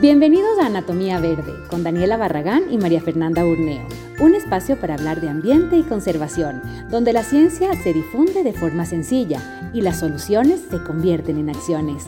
[0.00, 3.84] Bienvenidos a Anatomía Verde con Daniela Barragán y María Fernanda Urneo,
[4.20, 8.86] un espacio para hablar de ambiente y conservación, donde la ciencia se difunde de forma
[8.86, 12.04] sencilla y las soluciones se convierten en acciones.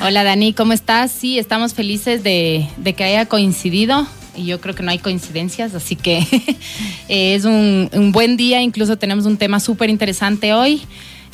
[0.00, 1.12] Hola Dani, ¿cómo estás?
[1.12, 4.06] Sí, estamos felices de, que haya coincidido
[4.36, 6.24] y yo creo que no hay coincidencias, así que
[7.08, 10.82] es un, un, buen día, incluso tenemos un tema súper interesante hoy.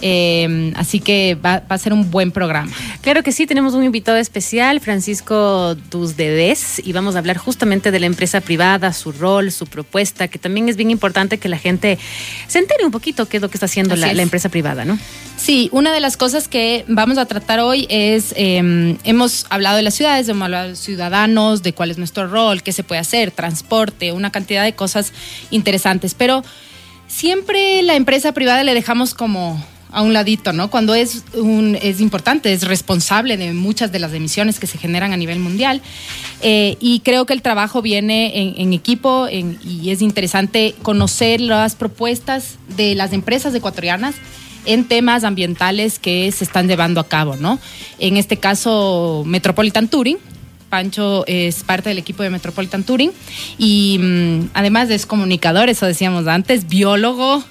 [0.07, 2.71] Eh, así que va, a ser un buen programa.
[3.01, 8.01] Claro que sí, tenemos un invitado especial, Francisco Dusdedes, y vamos a hablar justamente de
[8.01, 11.99] la empresa privada, su rol, su propuesta, que también es bien importante que la gente
[12.49, 14.99] se entere un poquito qué es lo que está haciendo la, empresa privada, ¿no?
[15.39, 19.85] Sí, una de las cosas que vamos a tratar hoy es, em, hemos hablado de
[19.85, 23.01] las ciudades, hemos hablado de los ciudadanos, de cuál es nuestro rol, qué se puede
[23.01, 25.15] hacer, transporte, una cantidad de cosas
[25.51, 26.45] interesantes, pero
[27.09, 30.71] siempre la empresa privada le dejamos como a un ladito, ¿no?
[30.71, 31.25] Cuando es,
[31.81, 35.81] es importante, es responsable de muchas de las emisiones que se generan a nivel mundial.
[36.43, 42.57] Eh, y creo que el trabajo viene en, equipo y es interesante conocer las propuestas
[42.77, 44.17] de las empresas ecuatorianas
[44.67, 47.61] en temas ambientales que se están llevando a cabo, ¿no?
[48.01, 50.19] En este caso, Metropolitan Touring,
[50.71, 53.13] Pancho es parte del equipo de Metropolitan Touring
[53.59, 57.45] y mm, además es comunicador, eso decíamos antes, biólogo,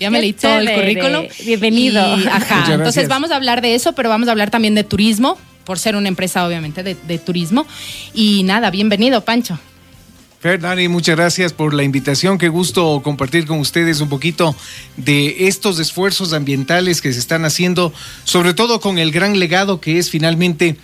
[0.00, 1.26] ya me leí todo el currículum.
[1.44, 2.00] Bienvenido.
[2.00, 2.74] ajá.
[2.74, 5.96] Entonces vamos a hablar de eso, pero vamos a hablar también de turismo, por ser
[5.96, 7.66] una empresa obviamente de, turismo.
[8.14, 9.58] Y nada, bienvenido, Pancho.
[10.40, 12.38] Fernani, muchas gracias por la invitación.
[12.38, 14.54] Qué gusto compartir con ustedes un poquito
[14.96, 19.98] de estos esfuerzos ambientales que se están haciendo, sobre todo con el gran legado que
[19.98, 20.76] es finalmente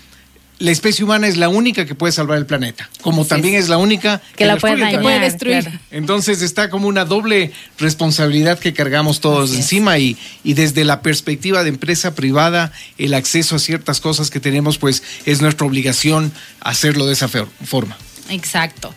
[0.58, 3.68] la especie humana es la única que puede salvar el planeta, como también es.
[3.68, 5.80] la única que, la puede, destruir.
[5.90, 11.62] Entonces está como una doble responsabilidad que cargamos todos encima y, y desde la perspectiva
[11.64, 17.06] de empresa privada, el acceso a ciertas cosas que tenemos, pues es nuestra obligación hacerlo
[17.06, 17.96] de esa forma.
[18.30, 18.94] Exacto.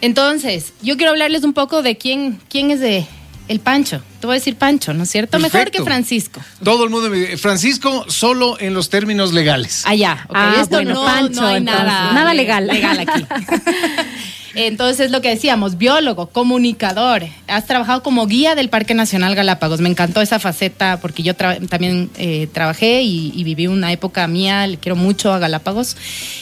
[0.00, 3.06] Entonces, yo quiero hablarles un poco de quién, quién es de
[3.48, 4.02] el Pancho.
[4.20, 5.38] Te voy a decir Pancho, ¿no es cierto?
[5.38, 6.40] Mejor que Francisco.
[6.62, 9.82] Todo el mundo me dice, Francisco solo en los términos legales.
[9.86, 10.26] Ah, ya.
[10.32, 12.66] Ah, Esto no, Pancho, no hay nada, nada legal.
[12.66, 13.26] legal aquí.
[14.54, 19.80] Entonces, lo que decíamos, biólogo, comunicador, has trabajado como guía del Parque Nacional Galápagos.
[19.80, 24.78] Me encantó esa faceta porque yo también eh, trabajé y, viví una época mía, le
[24.78, 25.96] quiero mucho a Galápagos.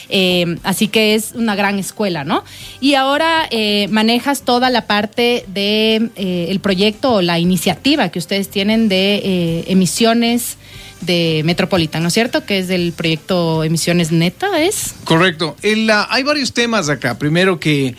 [0.09, 2.43] Eh, así que es una gran escuela, ¿no?
[2.79, 8.19] Y ahora eh, manejas toda la parte del de, el proyecto o la iniciativa que
[8.19, 10.57] ustedes tienen de emisiones
[11.05, 12.45] de Metropolitan, ¿no es cierto?
[12.45, 14.93] Que es del proyecto Emisiones Neta, ¿es?
[15.03, 15.55] Correcto.
[16.09, 17.17] hay varios temas acá.
[17.17, 17.95] Primero que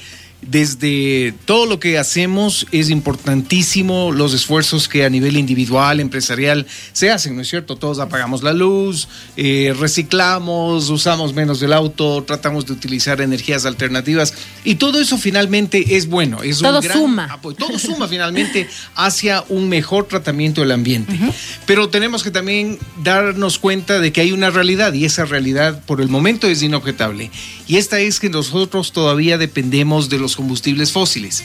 [0.46, 7.10] desde todo lo que hacemos es importantísimo los esfuerzos que a nivel individual, empresarial se
[7.10, 7.76] hacen, ¿no es cierto?
[7.76, 14.34] Todos apagamos la luz, eh, reciclamos, usamos menos del auto, tratamos de utilizar energías alternativas
[14.64, 16.42] y todo eso finalmente es bueno.
[16.42, 17.40] Es todo suma.
[17.58, 21.18] Todo suma finalmente hacia un mejor tratamiento del ambiente.
[21.66, 26.00] Pero tenemos que también darnos cuenta de que hay una realidad y esa realidad por
[26.00, 27.30] el momento es inobjetable.
[27.66, 31.44] Y esta es que nosotros todavía dependemos de los combustibles fósiles.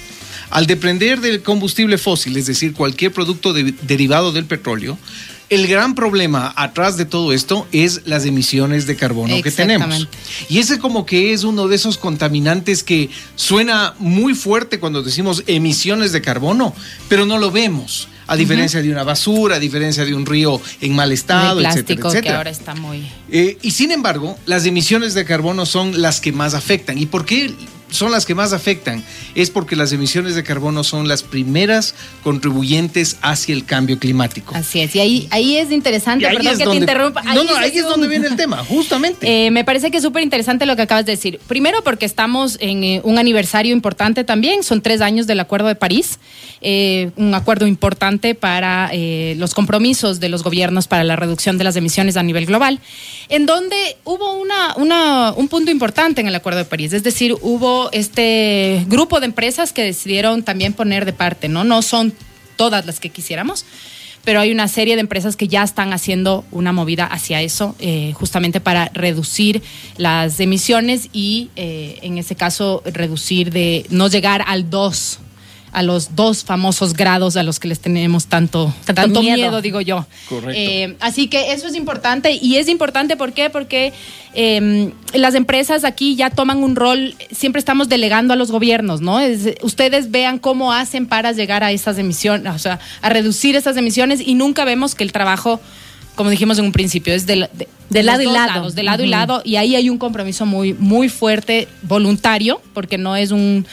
[0.49, 4.97] Al depender del combustible fósil, es decir, cualquier producto derivado del petróleo,
[5.49, 10.07] el gran problema atrás de todo esto es las emisiones de carbono que tenemos.
[10.47, 15.43] Y ese como que es uno de esos contaminantes que suena muy fuerte cuando decimos
[15.47, 16.73] emisiones de carbono,
[17.07, 18.07] pero no lo vemos.
[18.27, 22.21] A diferencia de una basura, a diferencia de un río en mal estado, etcétera, etcétera.
[22.21, 23.03] que ahora está muy...
[23.31, 26.99] Eh, y sin embargo, las emisiones de carbono son las que más afectan.
[26.99, 27.55] ¿Y por qué
[27.89, 29.03] son las que más afectan,
[29.35, 34.55] es porque las emisiones de carbono son las primeras contribuyentes hacia el cambio climático.
[34.55, 37.23] Así es, y ahí, ahí es interesante, perdón que te interrumpa.
[37.23, 39.27] no, no, ahí es, donde viene el tema, justamente.
[39.39, 41.39] Eh, me parece que es súper interesante lo que acabas de decir.
[41.47, 45.75] Primero porque estamos en eh, un aniversario importante también, son tres años del Acuerdo de
[45.75, 46.19] París,
[46.61, 48.91] eh, un acuerdo importante para
[49.35, 52.79] los compromisos de los gobiernos para la reducción de las emisiones a nivel global,
[53.29, 57.35] en donde hubo una, una, un punto importante en el Acuerdo de París, es decir,
[57.41, 61.63] hubo este grupo de empresas que decidieron también poner de parte, ¿no?
[61.63, 62.13] No son
[62.55, 63.65] todas las que quisiéramos,
[64.25, 68.11] pero hay una serie de empresas que ya están haciendo una movida hacia eso, eh,
[68.13, 69.63] justamente para reducir
[69.97, 75.19] las emisiones y, eh, en ese caso, reducir de no llegar al 2
[75.71, 79.61] a los dos famosos grados a los que les tenemos tanto, tanto, miedo.
[79.61, 80.05] digo yo.
[80.27, 80.53] Correcto.
[80.55, 83.49] Eh, así que eso es importante y es importante ¿por qué?
[83.49, 83.93] porque
[84.33, 89.19] em, las empresas aquí ya toman un rol, siempre estamos delegando a los gobiernos, ¿no?
[89.61, 94.21] ustedes vean cómo hacen para llegar a esas emisiones, o sea, a reducir esas emisiones
[94.25, 95.59] y nunca vemos que el trabajo
[96.19, 98.69] como dijimos en un principio, es de, lado y lado.
[98.71, 103.15] de lado y lado, y ahí hay un compromiso muy, muy fuerte, voluntario, porque no
[103.15, 103.65] es un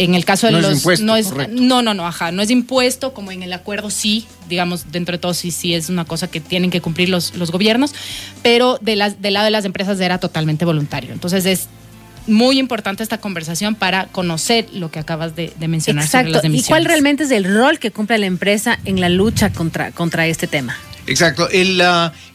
[0.00, 0.70] en el caso de no los.
[0.70, 2.32] Es impuesto, no, es, no, no, no, ajá.
[2.32, 5.90] No es impuesto, como en el acuerdo sí, digamos, dentro de todo sí, sí es
[5.90, 7.94] una cosa que tienen que cumplir los, los gobiernos,
[8.42, 11.12] pero de las, del lado de las empresas era totalmente voluntario.
[11.12, 11.68] Entonces es
[12.26, 16.34] muy importante esta conversación para conocer lo que acabas de, mencionar Exacto.
[16.34, 19.52] Sobre las ¿Y cuál realmente es el rol que cumple la empresa en la lucha
[19.52, 20.78] contra, contra este tema?
[21.10, 21.48] Exacto.
[21.50, 21.82] El,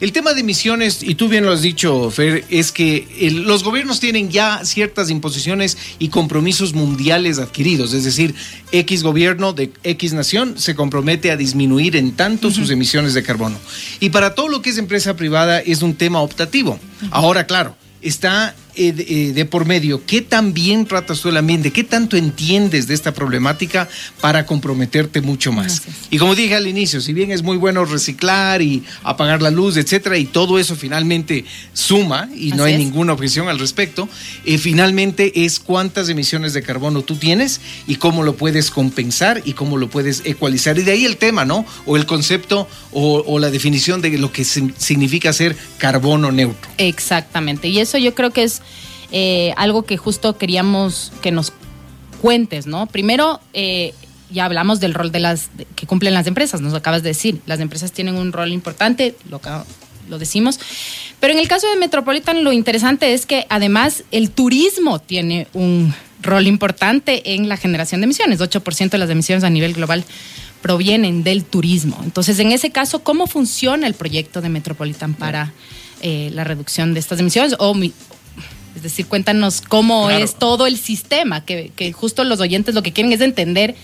[0.00, 4.00] el, tema de emisiones, y tú bien lo has dicho, Fer, es que los gobiernos
[4.00, 7.94] tienen ya ciertas imposiciones y compromisos mundiales adquiridos.
[7.94, 8.34] Es decir,
[8.72, 13.58] X gobierno de X nación se compromete a disminuir en tanto sus emisiones de carbono.
[13.98, 16.78] Y para todo lo que es empresa privada es un tema optativo.
[17.10, 21.72] Ahora, claro, está eh, eh, de, por medio, ¿qué tan bien tratas tú el ambiente?
[21.72, 23.88] ¿Qué tanto entiendes de esta problemática
[24.20, 25.82] para comprometerte mucho más?
[26.10, 29.76] Y como dije al inicio, si bien es muy bueno reciclar y apagar la luz,
[29.76, 34.08] etcétera, y todo eso finalmente suma y no hay ninguna objeción al respecto,
[34.44, 39.54] eh, finalmente es cuántas emisiones de carbono tú tienes y cómo lo puedes compensar y
[39.54, 40.78] cómo lo puedes ecualizar.
[40.78, 41.64] Y de ahí el tema, ¿no?
[41.86, 46.70] O el concepto o, o la definición de lo que significa ser carbono neutro.
[46.78, 47.68] Exactamente.
[47.68, 48.62] Y eso yo creo que es
[49.12, 51.52] eh, algo que justo queríamos que nos
[52.20, 52.86] cuentes, ¿no?
[52.86, 53.94] Primero, eh,
[54.30, 57.60] ya hablamos del rol de las que cumplen las empresas, nos acabas de decir, las
[57.60, 59.40] empresas tienen un rol importante, lo,
[60.08, 60.58] lo decimos,
[61.20, 65.94] pero en el caso de Metropolitan lo interesante es que además el turismo tiene un
[66.22, 70.04] rol importante en la generación de emisiones, 8% de las emisiones a nivel global
[70.62, 72.00] provienen del turismo.
[72.02, 75.52] Entonces, en ese caso, ¿cómo funciona el proyecto de Metropolitan para
[76.02, 77.54] eh, la reducción de estas emisiones?
[78.76, 83.12] Es decir, cuéntanos cómo es todo el sistema, que, justo los oyentes lo que quieren
[83.12, 83.74] es entender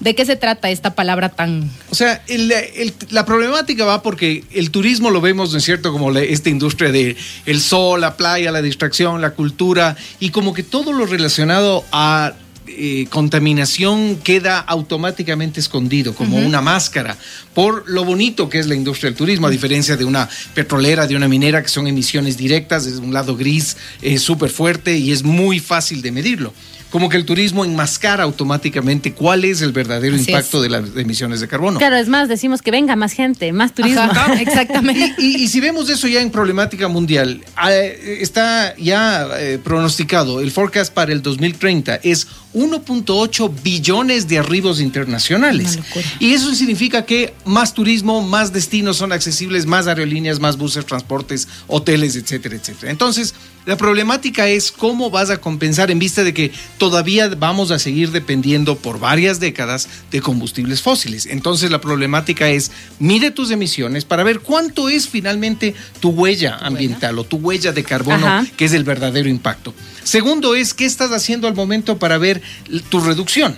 [0.00, 1.70] ¿De qué se trata esta palabra tan...?
[1.90, 2.24] O sea,
[3.10, 7.18] la problemática va porque el turismo lo vemos, ¿no es cierto?, como esta industria de
[7.44, 12.32] el sol, la playa, la distracción, la cultura, y como que todo lo relacionado a
[12.78, 17.16] eh, contaminación queda automáticamente escondido como una máscara
[17.54, 21.16] por lo bonito que es la industria del turismo, a diferencia de una petrolera, de
[21.16, 25.22] una minera, que son emisiones directas, es un lado gris eh, súper fuerte y es
[25.22, 26.52] muy fácil de medirlo
[26.90, 31.48] como que el turismo enmascara automáticamente cuál es el verdadero impacto de las emisiones de
[31.48, 31.78] carbono.
[31.78, 34.02] Claro, es más, decimos que venga más gente, más turismo.
[34.40, 35.14] exactamente.
[35.18, 40.92] Y, si vemos eso ya en problemática mundial, ah, está ya eh, pronosticado, el forecast
[40.92, 45.78] para el 2030 es 1.8 billones de arribos internacionales.
[46.18, 51.46] Y eso significa que más turismo, más destinos son accesibles, más aerolíneas, más buses, transportes,
[51.68, 52.90] hoteles, etcétera, etcétera.
[52.90, 53.34] Entonces,
[53.66, 58.10] la problemática es cómo vas a compensar en vista de que todavía vamos a seguir
[58.10, 61.26] dependiendo por varias décadas de combustibles fósiles.
[61.26, 67.18] Entonces la problemática es, mide tus emisiones para ver cuánto es finalmente tu huella ambiental
[67.18, 69.74] o tu huella de carbono, que es el verdadero impacto.
[70.04, 72.40] Segundo es, ¿qué estás haciendo al momento para ver
[72.88, 73.56] tu reducción?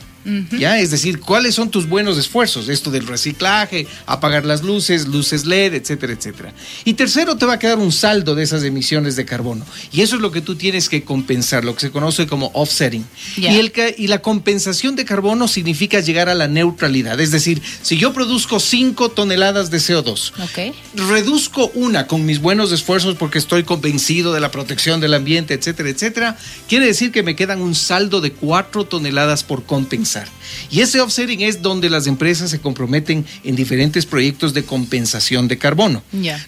[0.58, 0.78] ¿Ya?
[0.78, 2.68] Es decir, ¿cuáles son tus buenos esfuerzos?
[2.68, 6.54] Esto del reciclaje, apagar las luces, luces LED, etcétera, etcétera.
[6.84, 9.64] Y tercero, te va a quedar un saldo de esas emisiones de carbono.
[9.92, 13.04] Y eso es lo que tú tienes que compensar, lo que se conoce como offsetting.
[13.36, 17.20] Y, el, y la compensación de carbono significa llegar a la neutralidad.
[17.20, 20.32] Es decir, si yo produzco 5 toneladas de CO2,
[20.94, 25.88] reduzco una con mis buenos esfuerzos porque estoy convencido de la protección del ambiente, etcétera,
[25.88, 26.38] etcétera,
[26.68, 30.11] quiere decir que me quedan un saldo de 4 toneladas por compensar.
[30.70, 35.58] Y ese offsetting es donde las empresas se comprometen en diferentes proyectos de compensación de
[35.58, 36.02] carbono.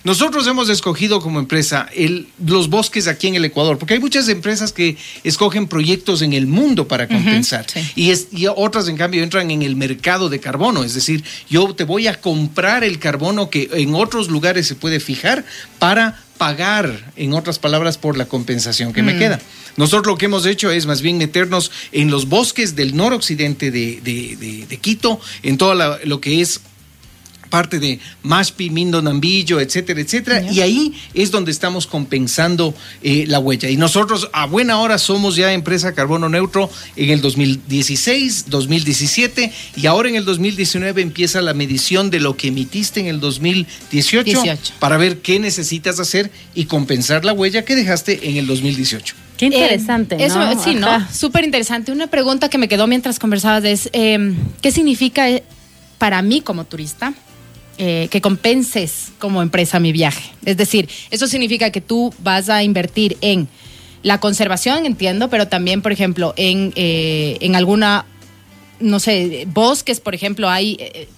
[0.05, 1.89] Nosotros hemos escogido como empresa
[2.45, 6.47] los bosques aquí en el Ecuador, porque hay muchas empresas que escogen proyectos en el
[6.47, 7.67] mundo para compensar.
[7.95, 10.85] y, y otras, en cambio, entran en el mercado de carbono.
[10.85, 15.01] Es decir, yo te voy a comprar el carbono que en otros lugares se puede
[15.01, 15.45] fijar
[15.79, 19.19] para pagar, en otras palabras, por la compensación que me mm.
[19.19, 19.41] queda.
[19.77, 24.01] Nosotros lo que hemos hecho es más bien meternos en los bosques del noroccidente de,
[24.03, 25.75] de, Quito, en todo
[26.05, 26.61] lo que es
[27.55, 30.43] parte de Mashpi, Mindo, Nambillo, etcétera, etcétera.
[30.51, 33.71] Y ahí es donde estamos compensando eh, la huella.
[33.71, 39.87] Y nosotros a buena hora somos ya empresa carbono neutro en el 2016, 2017 y
[39.87, 44.43] ahora en el 2019 empieza la medición de lo que emitiste en el 2018
[44.81, 49.15] para ver qué necesitas hacer y compensar la huella que dejaste en el 2018.
[49.37, 50.17] Qué interesante.
[50.17, 50.61] Eh, eso, ¿no?
[50.61, 50.89] sí, ¿no?
[51.13, 51.93] Súper interesante.
[51.93, 55.29] Una pregunta que me quedó mientras conversabas es, eh, ¿qué significa
[55.99, 57.15] para mí como turista
[57.79, 60.31] eh, que compenses como empresa mi viaje?
[60.45, 63.49] Es decir, eso significa que tú vas a invertir en
[64.03, 68.05] la conservación, entiendo, pero también, por ejemplo, en, eh, en alguna,
[68.81, 70.77] no sé, bosques, por ejemplo, hay...
[70.79, 71.09] eh,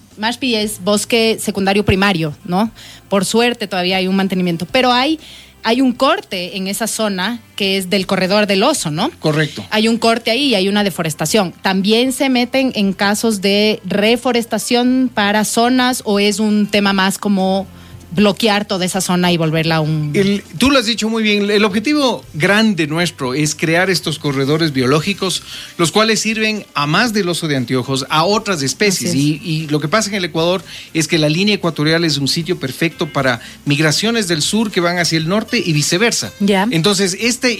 [0.41, 2.71] es bosque secundario primario, ¿no?
[3.07, 5.19] Por suerte todavía hay un mantenimiento, pero hay,
[5.67, 9.11] hay un corte en esa zona que es del corredor del oso, ¿no?
[9.19, 9.65] Correcto.
[9.69, 11.51] Hay un corte ahí y hay una deforestación.
[11.61, 17.67] ¿También se meten en casos de reforestación para zonas o es un tema más como
[18.11, 20.11] bloquear toda esa zona y volverla un...
[20.13, 24.71] El- tú lo has dicho muy bien, el objetivo grande nuestro es crear estos corredores
[24.73, 25.43] biológicos,
[25.77, 29.13] los cuales sirven a más del oso de anteojos, a otras especies.
[29.13, 32.27] Y, y lo que pasa en el Ecuador es que la línea ecuatorial es un
[32.27, 36.31] sitio perfecto para migraciones del sur que van hacia el norte y viceversa.
[36.39, 36.67] Ya.
[36.71, 37.53] Entonces, este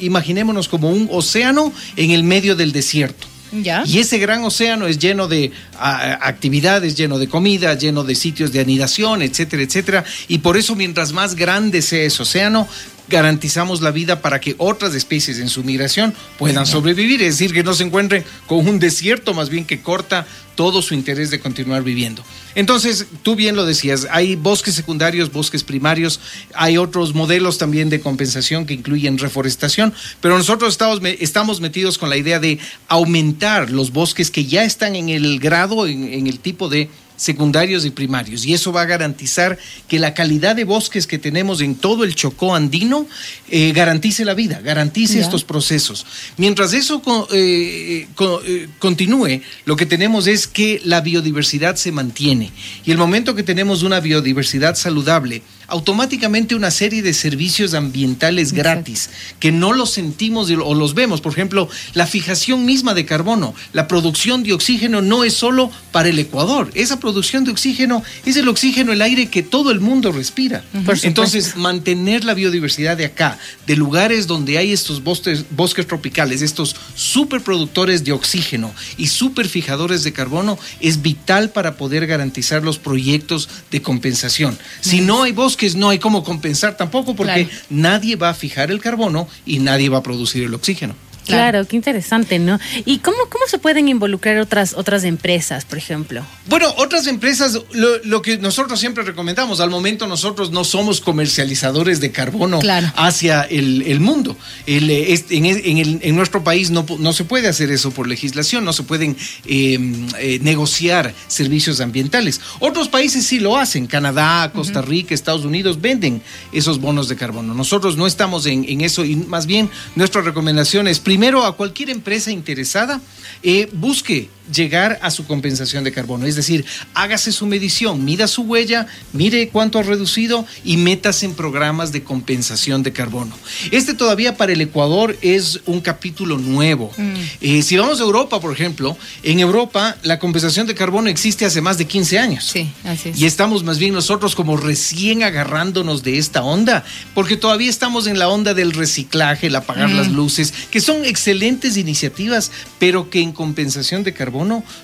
[0.00, 3.26] imaginémonos como un océano en el medio del desierto.
[3.52, 3.84] ¿Ya?
[3.86, 8.60] Y ese gran océano es lleno de actividades, lleno de comida, lleno de sitios de
[8.60, 10.04] anidación, etcétera, etcétera.
[10.28, 12.68] Y por eso, mientras más grande sea ese océano,
[13.08, 17.22] garantizamos la vida para que otras especies en su migración puedan sobrevivir.
[17.22, 20.94] Es decir, que no se encuentren con un desierto más bien que corta todo su
[20.94, 22.24] interés de continuar viviendo.
[22.54, 26.18] Entonces, tú bien lo decías, hay bosques secundarios, bosques primarios,
[26.54, 31.98] hay otros modelos también de compensación que incluyen reforestación, pero nosotros estamos, me- estamos metidos
[31.98, 32.58] con la idea de
[32.88, 37.84] aumentar los bosques que ya están en el grado, en, en el tipo de secundarios
[37.84, 38.44] y primarios.
[38.44, 39.58] Y eso va a garantizar
[39.88, 43.06] que la calidad de bosques que tenemos en todo el Chocó andino
[43.50, 46.06] eh, garantice la vida, garantice estos procesos.
[46.36, 52.52] Mientras eso eh, eh, continúe, lo que tenemos es que la biodiversidad se mantiene.
[52.84, 58.62] Y el momento que tenemos una biodiversidad saludable, automáticamente una serie de servicios ambientales Exacto.
[58.62, 61.20] gratis que no los sentimos o los vemos.
[61.20, 66.08] Por ejemplo, la fijación misma de carbono, la producción de oxígeno no es solo para
[66.08, 66.70] el Ecuador.
[66.74, 70.64] Esa producción de oxígeno es el oxígeno, el aire que todo el mundo respira.
[71.02, 76.76] Entonces, mantener la biodiversidad de acá, de lugares donde hay estos bosques, bosques tropicales, estos
[76.94, 83.82] superproductores de oxígeno y superfijadores de carbono, es vital para poder garantizar los proyectos de
[83.82, 84.58] compensación.
[84.80, 87.60] Si no hay bosques, no hay cómo compensar tampoco, porque Claro.
[87.70, 90.94] nadie va a fijar el carbono y nadie va a producir el oxígeno.
[91.26, 92.58] Claro, qué interesante, ¿no?
[92.84, 96.24] ¿Y cómo, cómo se pueden involucrar otras, otras empresas, por ejemplo?
[96.48, 102.00] Bueno, otras empresas, lo, lo que nosotros siempre recomendamos, al momento nosotros no somos comercializadores
[102.00, 102.92] de carbono Claro.
[102.96, 104.36] hacia el, el mundo.
[104.66, 107.90] El, eh, es- en, en el- en nuestro país no, no se puede hacer eso
[107.90, 109.16] por legislación, no se pueden
[109.46, 109.78] eh,
[110.20, 112.40] eh, negociar servicios ambientales.
[112.60, 117.52] Otros países sí lo hacen, Canadá, Costa Rica, Estados Unidos venden esos bonos de carbono.
[117.54, 121.90] Nosotros no estamos en, en eso y más bien nuestra recomendación es primero a cualquier
[121.90, 123.00] empresa interesada,
[123.42, 126.26] eh, busque llegar a su compensación de carbono.
[126.26, 131.34] Es decir, hágase su medición, mida su huella, mire cuánto ha reducido y métase en
[131.34, 133.36] programas de compensación de carbono.
[133.70, 136.92] Este todavía para el Ecuador es un capítulo nuevo.
[137.40, 141.60] Eh, si vamos a Europa, por ejemplo, en Europa la compensación de carbono existe hace
[141.60, 142.44] más de 15 años.
[142.44, 143.20] Sí, así es.
[143.20, 146.84] Y estamos más bien nosotros como recién agarrándonos de esta onda,
[147.14, 151.76] porque todavía estamos en la onda del reciclaje, el apagar las luces, que son excelentes
[151.76, 154.35] iniciativas, pero que en compensación de carbono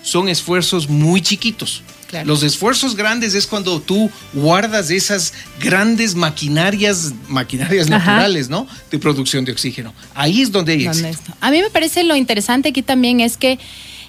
[0.02, 1.82] son esfuerzos muy chiquitos.
[2.08, 2.26] Claro.
[2.28, 7.98] Los esfuerzos grandes es cuando tú guardas esas grandes maquinarias, maquinarias Ajá.
[7.98, 8.66] naturales, ¿no?
[8.90, 9.94] De producción de oxígeno.
[10.14, 10.86] Ahí es donde hay.
[11.40, 13.58] A mí me parece lo interesante aquí también es que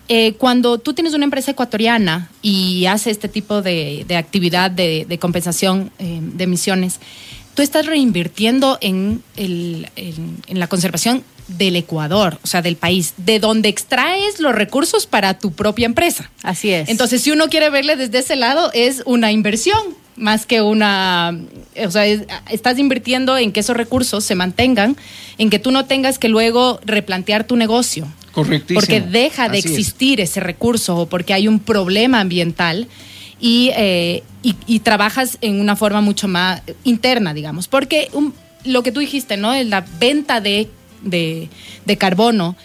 [0.10, 5.06] eh, cuando tú tienes una empresa ecuatoriana y hace este tipo de, de actividad de,
[5.08, 7.00] de compensación eh, de emisiones,
[7.56, 13.14] tú estás reinvirtiendo en, el- en- en la conservación del Ecuador, o sea, del país,
[13.18, 16.32] de donde extraes los recursos para tu propia empresa.
[16.42, 16.90] Así es.
[16.90, 19.78] Entonces, si uno quiere verle desde ese lado, es una inversión
[20.16, 21.38] más que una,
[21.84, 22.22] o sea, es-
[22.52, 24.96] estás invirtiendo en que esos recursos se mantengan,
[25.38, 28.80] en que tú no tengas que luego replantear tu negocio, Correctísimo.
[28.80, 29.74] porque deja de Así es.
[29.78, 32.88] existir ese recurso o porque hay un problema ambiental
[33.40, 38.34] y, eh, y, y trabajas en una forma mucho más interna, digamos, porque un-
[38.66, 39.54] lo que tú dijiste, ¿no?
[39.64, 40.70] La venta de,
[41.04, 41.50] de,
[41.86, 42.56] de carbono.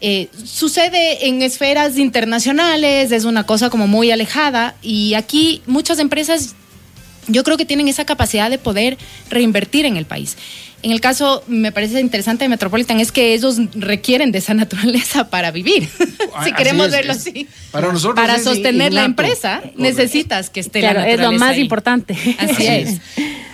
[0.00, 6.54] eh, sucede en esferas internacionales, es una cosa como muy alejada y aquí muchas empresas
[7.28, 8.98] yo creo que tienen esa capacidad de poder
[9.30, 10.36] reinvertir en el país.
[10.82, 15.28] En el caso, me parece interesante de Metropolitan, es que ellos requieren de esa naturaleza
[15.30, 15.88] para vivir.
[15.88, 16.04] si
[16.36, 17.48] Así queremos es, verlo es- así.
[17.72, 19.82] para nosotros Para sostener la empresa, Correcto.
[19.82, 21.60] necesitas que esté claro, la es lo naturaleza más ahí.
[21.62, 22.16] importante.
[22.38, 23.00] Así es.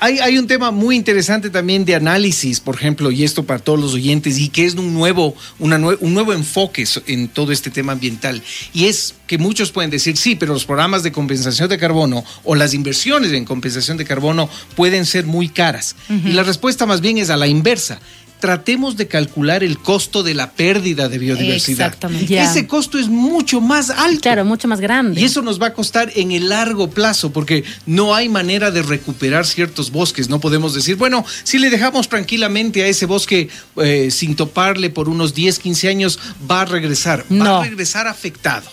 [0.05, 3.79] Hay, hay, un tema muy interesante también de análisis, por ejemplo, y esto para todos
[3.79, 7.93] los oyentes, y que es un nuevo, una un nuevo enfoque en todo este tema
[7.93, 8.43] ambiental.
[8.75, 12.57] Y es que muchos pueden decir, sí, pero los programas de compensación de carbono o
[12.57, 15.95] las inversiones en compensación de carbono pueden ser muy caras.
[16.09, 18.01] Y la respuesta más bien es a la inversa
[18.43, 21.87] tratemos de calcular el costo de la pérdida de biodiversidad.
[21.87, 22.37] Exactamente.
[22.37, 24.21] Ese costo es mucho más alto.
[24.21, 25.21] Claro, mucho más grande.
[25.21, 28.83] Y eso nos va a costar en el largo plazo, porque no hay manera de
[28.83, 30.29] recuperar ciertos bosques.
[30.29, 35.09] No podemos decir, bueno, si le dejamos tranquilamente a ese bosque eh, sin toparle por
[35.09, 36.19] unos 10, 15 años,
[36.51, 37.25] va a regresar.
[37.31, 38.69] Va a regresar afectado.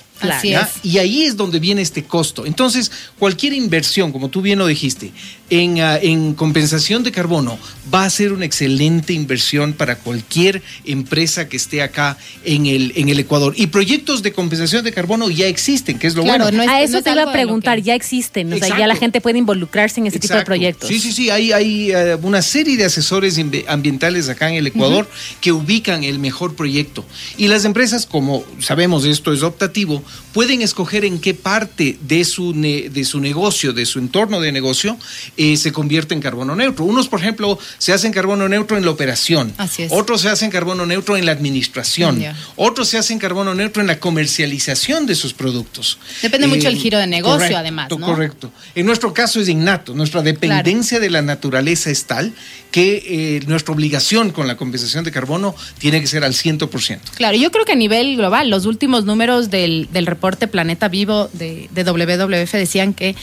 [0.84, 2.46] Y ahí es donde viene este costo.
[2.46, 5.12] Entonces, cualquier inversión, como tú bien lo dijiste,
[5.50, 7.58] en, ah, en, compensación de carbono
[7.94, 13.10] va a ser una excelente inversión para cualquier empresa que esté acá en el, en
[13.10, 13.54] el Ecuador.
[13.58, 16.46] Y proyectos de compensación de carbono ya existen, que es lo bueno.
[16.46, 20.00] a eso te iba a preguntar, ya existen, o sea, ya la gente puede involucrarse
[20.00, 20.90] en ese tipo de proyectos.
[20.90, 25.08] Sí, sí, sí, hay, hay eh, una serie de asesores ambientales acá en el Ecuador
[25.42, 27.04] que ubican el mejor proyecto.
[27.38, 32.54] Y las empresas, como sabemos, esto es optativo, pueden escoger en qué parte de su,
[32.54, 34.98] de su negocio, de su entorno de negocio,
[35.38, 36.86] eh, se convierte en carbono neutro.
[36.86, 39.54] Unos, por ejemplo, se hacen carbono neutro en la operación.
[39.90, 42.24] Otros se hacen carbono neutro en la administración.
[42.56, 45.98] Otros se hacen carbono neutro en la comercialización de sus productos.
[46.22, 47.90] Depende mucho del eh, giro de negocio, además.
[47.90, 48.06] ¿no?
[48.06, 48.52] Correcto.
[48.76, 49.94] En nuestro caso es innato.
[49.94, 52.34] Nuestra dependencia de la naturaleza es tal
[52.72, 57.00] que eh, nuestra obligación con la compensación de carbono tiene que ser al 100%.
[57.16, 61.30] Claro, yo creo que a nivel global, los últimos números del, del reporte Planeta Vivo
[61.34, 63.16] de, de WWF decían que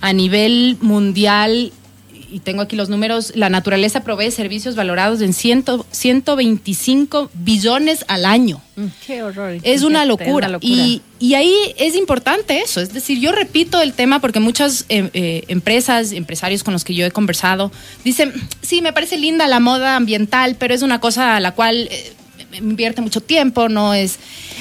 [0.00, 1.72] a nivel mundial
[2.30, 8.24] y tengo aquí los números, la naturaleza provee servicios valorados en ciento, 125 billones al
[8.26, 8.60] año.
[8.76, 9.58] Mm, qué horror.
[9.62, 10.58] Es una locura.
[10.60, 12.80] Y, y, ahí es importante eso.
[12.80, 16.94] Es decir, yo repito el tema porque muchas eh, eh, empresas, empresarios con los que
[16.94, 17.72] yo he conversado,
[18.04, 18.32] dicen,
[18.62, 21.88] sí, me parece linda la moda ambiental, pero es una cosa a la cual...
[21.90, 22.12] Eh,
[22.52, 24.18] invierte mucho tiempo, no es...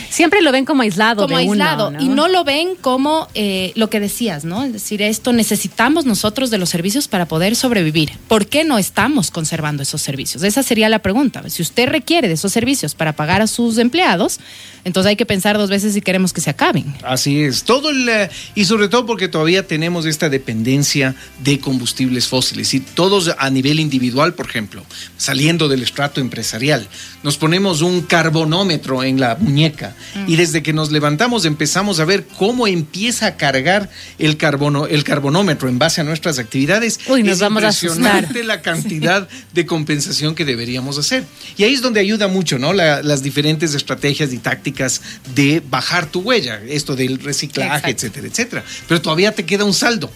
[0.10, 1.24] Siempre lo ven como aislado.
[1.24, 1.92] Como aislado.
[2.00, 4.64] Y no lo ven como eh, lo que decías, ¿no?
[4.64, 8.12] Es decir, esto necesitamos nosotros de los servicios para poder sobrevivir.
[8.28, 10.44] ¿Por qué no estamos conservando esos servicios?
[10.44, 11.48] Esa sería la pregunta.
[11.50, 14.40] Si usted requiere de esos servicios para pagar a sus empleados,
[14.86, 16.96] entonces hay que pensar dos veces si queremos que se acaben.
[17.04, 17.64] Así es.
[17.64, 22.74] Todo el, eh, y sobre todo porque todavía tenemos esta dependencia de combustibles fósiles.
[22.74, 24.86] Y todos a nivel individual, por ejemplo,
[25.18, 26.88] saliendo del estrato empresarial,
[27.24, 29.96] nos ponemos un carbonómetro en la muñeca
[30.28, 35.04] y desde que nos levantamos empezamos a ver cómo empieza a cargar el carbono, el
[35.04, 37.00] carbonómetro en base a nuestras actividades.
[37.08, 38.28] Uy, nos vamos a asustar.
[38.44, 41.24] la cantidad de compensación que deberíamos hacer.
[41.58, 42.74] Y ahí es donde ayuda mucho, ¿no?
[42.74, 45.02] las diferentes estrategias y tácticas
[45.36, 48.64] de bajar tu huella, esto del reciclaje, etcétera, etcétera.
[48.88, 50.12] Pero todavía te queda un saldo.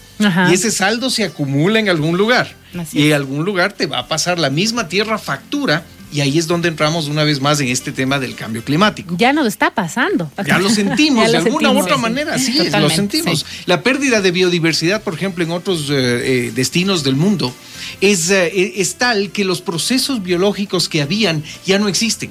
[0.48, 2.54] Y ese saldo se acumula en algún lugar.
[2.92, 6.46] y en algún lugar te va a pasar la misma tierra factura y ahí es
[6.46, 9.16] donde entramos una vez más en este tema del cambio climático.
[9.18, 10.30] Ya nos está pasando.
[10.46, 13.46] Ya lo sentimos, de alguna u otra manera, sí, lo sentimos.
[13.66, 17.54] La pérdida de biodiversidad, por ejemplo, en otros eh, eh, destinos del mundo,
[18.00, 22.30] es, eh, es, tal que los procesos biológicos que habían ya no existen.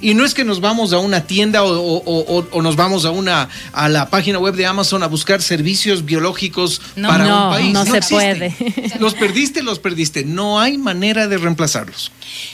[0.00, 3.88] Y no es que nos vamos a una tienda o, nos vamos a una a
[3.88, 7.72] la página web de Amazon a buscar servicios biológicos para un país.
[7.72, 8.54] No, se puede.
[9.00, 10.24] Los perdiste, los perdiste.
[10.24, 12.10] No hay manera de reemplazarlos.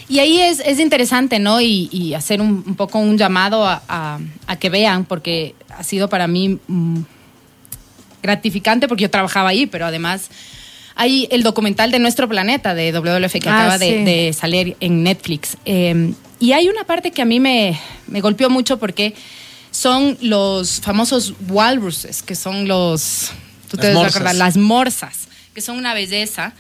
[0.09, 1.61] Y ahí es, es interesante, ¿no?
[1.61, 4.19] Y, hacer un, poco un llamado a,
[4.61, 7.01] que vean, porque ha sido para mí mm,
[8.25, 10.31] gratificante porque yo trabajaba ahí, pero además
[10.97, 15.57] hay el documental de Nuestro Planeta de WWF que ah, acaba de, salir en Netflix.
[15.65, 19.15] Em, y hay una parte que a mí me, golpeó mucho porque
[19.71, 23.33] son los famosos walruses, que son los,
[23.69, 26.53] tú te las, acordar, las morsas, que son una belleza.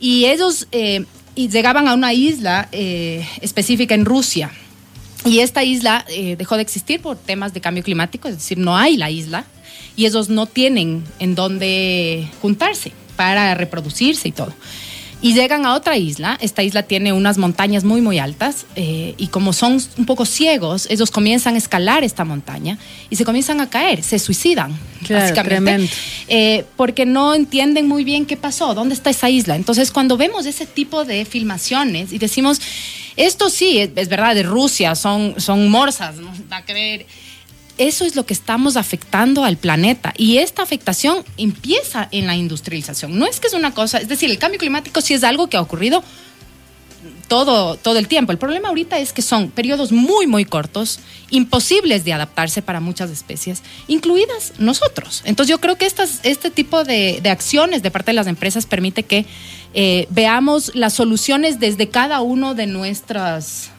[0.00, 4.50] Y ellos eh, y llegaban a una isla eh, específica en Rusia.
[5.26, 8.76] Y esta isla eh, dejó de existir por temas de cambio climático, es decir, no
[8.76, 9.44] hay la isla
[9.96, 14.52] y ellos no tienen en dónde juntarse para reproducirse y todo
[15.22, 16.38] y llegan a otra isla.
[16.40, 20.86] Esta isla tiene unas montañas muy, muy altas eh, y como son un poco ciegos,
[20.90, 22.78] ellos comienzan a escalar esta montaña
[23.10, 25.90] y se comienzan a caer, se suicidan, básicamente,
[26.28, 29.56] eh, porque no entienden muy bien qué pasó, dónde está esa isla.
[29.56, 32.60] Entonces, cuando vemos ese tipo de filmaciones y decimos,
[33.16, 36.30] esto sí, es, verdad, de Rusia, son, son morsas, ¿no?
[36.52, 37.06] va a creer
[37.78, 43.18] eso es lo que estamos afectando al planeta y esta afectación empieza en la industrialización.
[43.18, 45.56] No es que es una cosa, es decir, el cambio climático sí es algo que
[45.56, 46.02] ha ocurrido
[47.28, 48.32] todo, todo el tiempo.
[48.32, 53.10] El problema ahorita es que son periodos muy, muy cortos, imposibles de adaptarse para muchas
[53.10, 55.22] especies, incluidas nosotros.
[55.24, 59.02] Entonces yo creo que estas, este tipo de, acciones de parte de las empresas permite
[59.02, 59.26] que
[59.74, 63.70] eh, veamos las soluciones desde cada uno de nuestras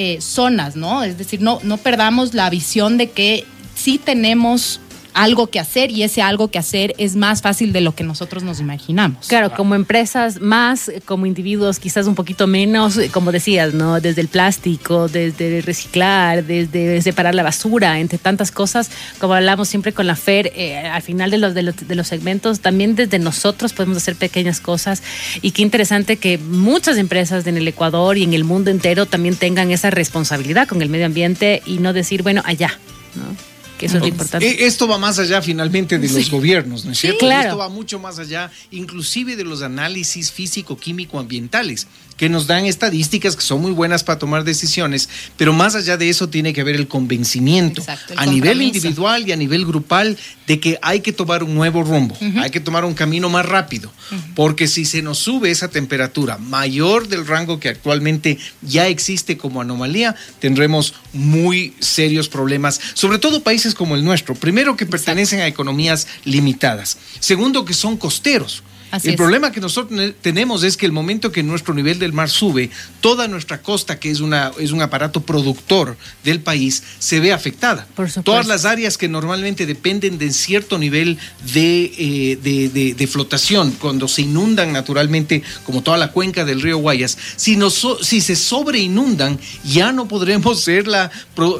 [0.00, 1.02] eh, zonas, ¿no?
[1.02, 4.80] Es decir, no, no perdamos la visión de que sí tenemos
[5.18, 8.44] algo que hacer y ese algo que hacer es más fácil de lo que nosotros
[8.44, 9.26] nos imaginamos.
[9.26, 14.00] Claro, como empresas más, como individuos quizás un poquito menos, como decías, ¿no?
[14.00, 19.92] Desde el plástico, desde reciclar, desde separar la basura, entre tantas cosas, como hablamos siempre
[19.92, 23.18] con la FER, eh, al final de los, de los, de los segmentos, también desde
[23.18, 25.02] nosotros podemos hacer pequeñas cosas
[25.42, 29.34] y qué interesante que muchas empresas en el Ecuador y en el mundo entero también
[29.34, 32.78] tengan esa responsabilidad con el medio ambiente y no decir, bueno, allá,
[33.16, 33.57] ¿no?
[33.78, 34.46] Que eso es lo importante.
[34.46, 37.20] Eh, esto va más allá finalmente de los gobiernos, ¿no es cierto?
[37.20, 37.48] claro.
[37.48, 41.86] Esto va mucho más allá, inclusive de los análisis físico-químico-ambientales
[42.18, 46.10] que nos dan estadísticas que son muy buenas para tomar decisiones, pero más allá de
[46.10, 50.18] eso tiene que haber el convencimiento Exacto, el a nivel individual y a nivel grupal
[50.46, 53.90] de que hay que tomar un nuevo rumbo, hay que tomar un camino más rápido,
[54.34, 59.60] porque si se nos sube esa temperatura mayor del rango que actualmente ya existe como
[59.60, 64.34] anomalía, tendremos muy serios problemas, sobre todo países como el nuestro.
[64.34, 68.64] Primero que pertenecen a economías limitadas, segundo que son costeros.
[68.90, 69.18] Así el es.
[69.18, 72.70] problema que nosotros ne- tenemos es que el momento que nuestro nivel del mar sube,
[73.00, 77.86] toda nuestra costa, que es, una, es un aparato productor del país, se ve afectada.
[77.94, 78.10] Por.
[78.22, 81.18] Todas las áreas que normalmente dependen de cierto nivel
[81.52, 86.60] de, eh, de, de- de flotación, cuando se inundan naturalmente, como toda la cuenca del
[86.62, 91.10] río Guayas, si, nos si se sobreinundan, ya no podremos ser la,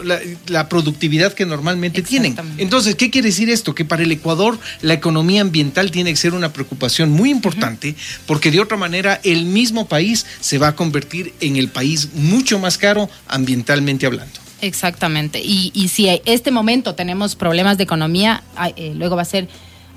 [0.05, 2.37] la, la productividad que normalmente tienen.
[2.59, 3.75] Entonces, ¿qué quiere decir esto?
[3.75, 7.95] Que para el Ecuador la economía ambiental tiene que ser una preocupación muy importante,
[8.27, 12.59] porque de otra manera el mismo país se va a convertir en el país mucho
[12.59, 14.41] más caro ambientalmente hablando.
[14.61, 15.41] Exactamente.
[15.43, 18.43] Y, y si en este momento tenemos problemas de economía,
[18.77, 19.49] eh, luego va a ser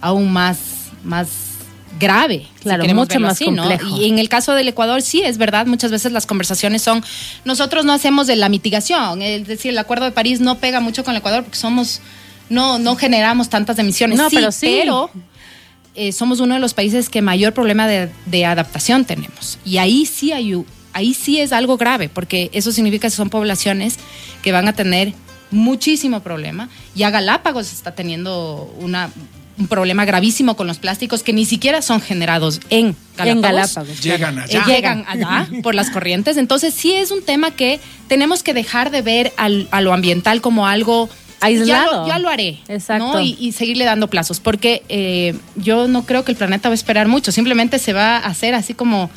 [0.01, 0.57] aún más,
[1.03, 1.29] más
[1.99, 2.47] grave.
[2.57, 3.63] si Claro, queremos mucho más así, ¿no?
[3.63, 3.97] complejo.
[3.97, 7.03] Y en el caso del Ecuador, sí, es verdad, muchas veces las conversaciones son,
[7.45, 11.03] nosotros no hacemos de la mitigación, es decir, el Acuerdo de París no pega mucho
[11.03, 12.01] con el Ecuador porque somos,
[12.49, 14.17] no, no generamos tantas emisiones.
[14.17, 14.79] No, pero sí.
[14.81, 15.11] pero
[15.95, 19.59] eh, somos uno de los países que mayor problema de, de adaptación tenemos.
[19.65, 20.53] Y ahí sí hay,
[20.93, 23.97] ahí sí es algo grave, porque eso significa que son poblaciones
[24.41, 25.13] que van a tener
[25.51, 26.69] muchísimo problema.
[26.95, 29.09] Ya Galápagos está teniendo una,
[29.57, 33.35] un problema gravísimo con los plásticos que ni siquiera son generados en Galápagos.
[33.35, 34.01] En Galápagos.
[34.01, 34.39] Llegan.
[34.39, 34.65] Eh, allá.
[34.65, 36.37] llegan allá por las corrientes.
[36.37, 40.39] Entonces sí es un tema que tenemos que dejar de ver al- a lo ambiental
[40.41, 41.09] como algo
[41.41, 41.91] Aislado.
[41.91, 42.59] Ya lo, ya lo haré.
[42.67, 43.13] Exacto.
[43.13, 43.21] ¿no?
[43.21, 44.39] Y, y seguirle dando plazos.
[44.39, 47.31] Porque eh, yo no creo que el planeta va a esperar mucho.
[47.31, 49.09] Simplemente se va a hacer así como,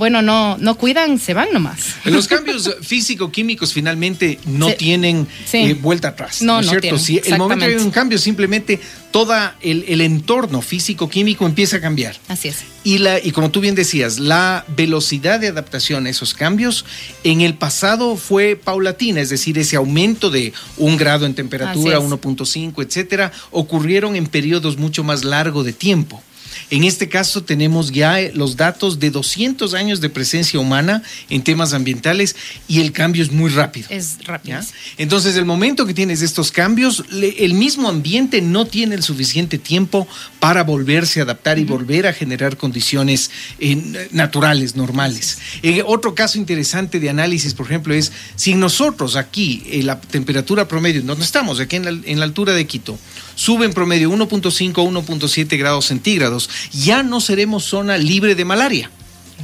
[0.00, 1.94] bueno, no, no cuidan, se van nomás.
[2.06, 4.74] Los cambios físico-químicos finalmente no Sí.
[4.78, 5.58] tienen Sí.
[5.58, 6.42] eh, vuelta atrás.
[6.42, 6.98] No, no cierto?
[6.98, 8.80] Si el momento hay un cambio, simplemente
[9.12, 12.16] todo el, el entorno físico-químico empieza a cambiar.
[12.28, 12.56] Así es.
[12.82, 16.86] Y, la, y como tú bien decías, la velocidad de adaptación a esos cambios
[17.22, 22.06] en el pasado fue paulatina, es decir, ese aumento de un grado en temperatura, Así
[22.06, 22.10] es.
[22.10, 26.22] 1.5, etcétera, ocurrieron en periodos mucho más largos de tiempo.
[26.70, 31.42] En este caso tenemos ya eh, los datos de 200 años de presencia humana en
[31.42, 32.36] temas ambientales
[32.68, 33.88] y el cambio es muy rápido.
[33.90, 34.60] Es rápido.
[34.60, 34.66] ¿ya?
[34.98, 40.06] Entonces, el momento que tienes estos cambios, el mismo ambiente no tiene el suficiente tiempo
[40.38, 45.38] para volverse a adaptar y volver a generar condiciones eh, naturales, normales.
[45.62, 50.68] Eh, otro caso interesante de análisis, por ejemplo, es si nosotros aquí, eh, la temperatura
[50.68, 52.98] promedio, donde estamos, aquí en la, en la altura de Quito,
[53.34, 56.39] sube en promedio 1.5 a 1.7 grados centígrados,
[56.72, 58.90] ya no seremos zona libre de malaria.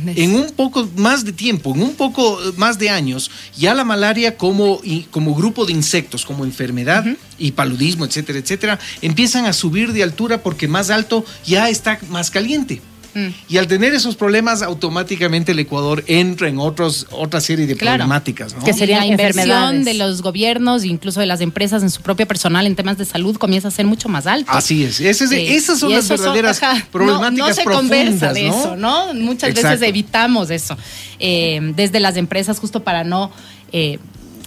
[0.05, 3.83] En un poco más de tiempo, en un poco eh, más de años, ya la
[3.83, 4.81] malaria como,
[5.11, 7.05] como grupo de insectos, como enfermedad
[7.39, 12.31] y paludismo, etcétera, etcétera, empiezan a subir de altura porque más alto ya está más
[12.31, 12.83] caliente.
[13.17, 13.29] Mm.
[13.49, 17.97] Y al tener esos problemas, automáticamente el Ecuador entra en otros, otra serie de Claro.
[17.97, 18.55] problemáticas.
[18.55, 18.63] ¿no?
[18.63, 22.27] Que se- serían la inversión de los gobiernos, incluso de las empresas en su propio
[22.27, 24.53] personal en temas de salud comienza a ser mucho más alto.
[24.53, 25.01] Así es.
[25.01, 25.47] Ese es- Sí.
[25.49, 28.59] esas son las verdaderas ajá, no- problemáticas no, se profundas, conversa de ¿no?
[28.61, 29.15] eso, ¿no?
[29.15, 29.71] Muchas Exacto.
[29.71, 30.77] veces evitamos eso.
[31.19, 33.33] eh, desde las empresas, justo para no.
[33.73, 33.99] eh,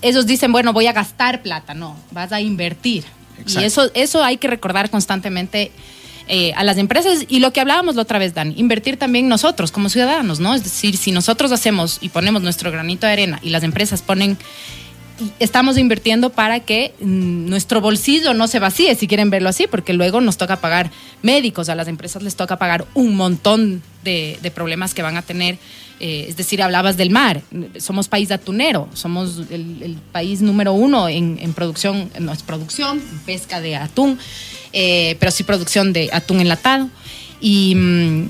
[0.04, 1.74] ellos dicen, bueno, voy a gastar plata.
[1.74, 3.04] No, vas a invertir.
[3.40, 3.62] Exacto.
[3.62, 5.72] Y eso, eso hay que recordar constantemente.
[6.32, 9.72] Eh, a las empresas y lo que hablábamos la otra vez, Dan, invertir también nosotros
[9.72, 10.54] como ciudadanos, ¿no?
[10.54, 14.38] Es decir, si nosotros hacemos y ponemos nuestro granito de arena y las empresas ponen
[15.40, 19.94] estamos invirtiendo para que mm, nuestro bolsillo no se vacíe, si quieren verlo así, porque
[19.94, 20.92] luego nos toca pagar
[21.24, 25.58] médicos, a las empresas les toca pagar un montón de problemas que van a tener.
[26.00, 27.42] Eh, es decir, hablabas del mar,
[27.78, 33.76] somos país atunero, somos el, país número uno en, producción, no es producción, pesca de
[33.76, 34.18] atún,
[34.72, 36.90] eh, pero sí producción de atún enlatado.
[37.42, 38.26] Y mm,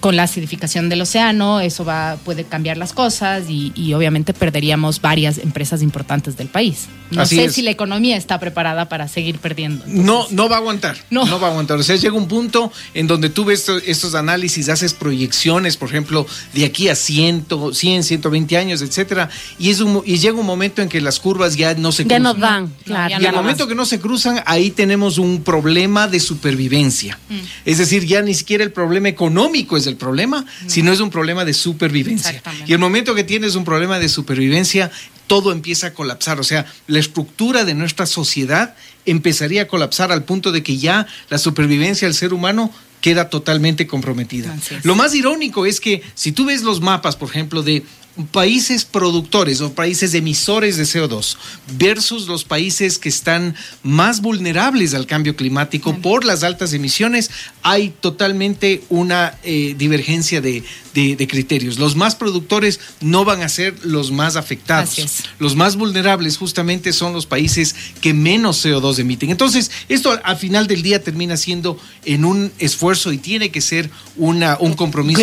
[0.00, 5.00] con la acidificación del océano, eso va, puede cambiar las cosas y, y obviamente perderíamos
[5.00, 6.86] varias empresas importantes del país.
[7.10, 7.54] No Así sé es.
[7.54, 9.82] si la economía está preparada para seguir perdiendo.
[9.88, 10.96] No, no va a aguantar.
[11.10, 11.24] No.
[11.24, 11.40] No.
[11.40, 11.78] va a aguantar.
[11.78, 15.88] O sea, llega un punto en donde tú ves estos, estos análisis, haces proyecciones, por
[15.88, 20.46] ejemplo, de aquí a 100, 100 120 años, etcétera, y, es un, y llega un
[20.46, 22.22] momento en que las curvas ya no se Ya cruzan.
[22.22, 23.10] no dan, claro.
[23.10, 23.68] ya Y al momento más.
[23.68, 27.18] que no se cruzan, ahí tenemos un problema de supervivencia.
[27.28, 27.34] Mm.
[27.64, 31.44] Es decir, ya ni siquiera el problema económico es el problema, sino es un problema
[31.44, 32.42] de supervivencia.
[32.66, 34.90] Y el momento que tienes un problema de supervivencia,
[35.26, 36.40] todo empieza a colapsar.
[36.40, 38.74] O sea, la estructura de nuestra sociedad
[39.06, 43.86] empezaría a colapsar al punto de que ya la supervivencia del ser humano queda totalmente
[43.86, 44.56] comprometida.
[44.82, 47.84] Lo más irónico es que si tú ves los mapas, por ejemplo, de
[48.32, 51.36] países productores o países emisores de CO2
[51.78, 57.30] versus los países que están más vulnerables al cambio climático por las altas emisiones,
[57.62, 61.78] hay totalmente una eh, divergencia de, de- de criterios.
[61.78, 64.96] Los más productores no van a ser los más afectados.
[65.38, 69.30] Los más vulnerables justamente son los países que menos CO2 emiten.
[69.30, 73.90] Entonces, esto al final del día termina siendo en un esfuerzo y tiene que ser
[74.16, 75.20] una, un compromiso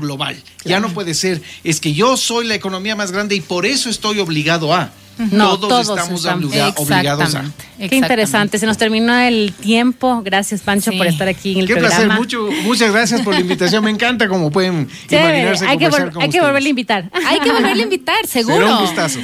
[0.00, 0.42] global.
[0.64, 3.90] Ya no puede ser, es que yo soy la economía más grande y por eso
[3.90, 4.90] estoy obligado a.
[5.30, 6.44] No, todos, todos estamos estamos.
[6.46, 7.44] obliga- obligados a.
[7.78, 8.58] Qué interesante.
[8.58, 10.22] Se nos terminó el tiempo.
[10.24, 10.96] Gracias, Pancho, Sí.
[10.96, 11.96] por estar aquí en el Qué programa.
[12.06, 13.84] placer, mucho, muchas gracias por la invitación.
[13.84, 15.28] Me encanta como pueden Chévere.
[15.40, 17.10] imaginarse Hay que, conversar vol- con hay que volverle a invitar.
[17.26, 18.56] Hay que volverle a invitar, seguro.
[18.66, 19.18] Será un gustazo.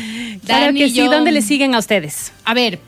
[0.45, 0.95] Claro Dani, que sí.
[0.95, 2.33] yo- ¿Dónde le siguen a ustedes?
[2.45, 2.79] A ver,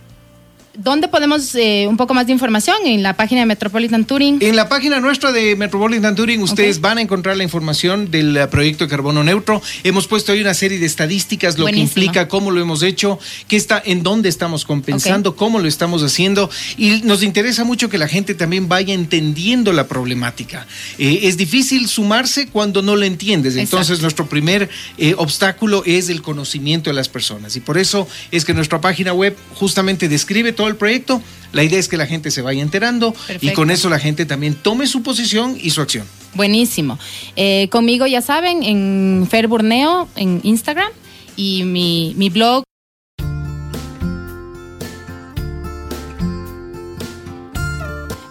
[0.82, 2.76] ¿dónde podemos eh, un poco más de información?
[2.84, 4.38] En la página de Metropolitan Touring.
[4.40, 8.46] En la página nuestra de Metropolitan Touring ustedes van a encontrar la información del eh,
[8.46, 9.60] proyecto de carbono neutro.
[9.84, 11.94] Hemos puesto ahí una serie de estadísticas, lo Buenísimo.
[11.94, 16.02] que implica, cómo lo hemos hecho, qué está, en dónde estamos compensando, cómo lo estamos
[16.02, 16.50] haciendo.
[16.76, 20.66] Y nos interesa mucho que la gente también vaya entendiendo la problemática.
[20.98, 23.56] Eh, es difícil sumarse cuando no lo entiendes.
[23.56, 24.02] Entonces Exacto.
[24.02, 27.56] nuestro primer eh, obstáculo es el conocimiento de las personas.
[27.56, 31.20] Y por eso es que nuestra página web justamente describe todo el proyecto.
[31.52, 34.54] La idea es que la gente se vaya enterando y con eso la gente también
[34.54, 36.06] tome su posición y su acción.
[36.34, 36.98] Buenísimo.
[37.36, 40.90] Eh, conmigo, ya saben, en Fer Burneo, en Instagram,
[41.36, 42.62] y mi, mi blog.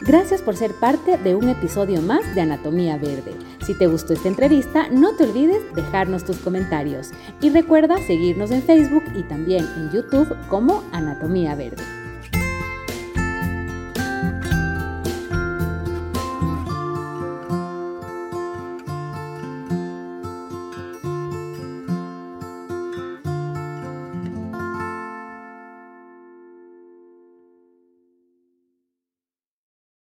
[0.02, 3.36] Gracias por ser parte de un episodio más de Anatomía Verde.
[3.64, 7.10] Si te gustó esta entrevista, no te olvides dejarnos tus comentarios
[7.42, 11.99] y recuerda seguirnos en Facebook y también en YouTube como Anatomía Verde.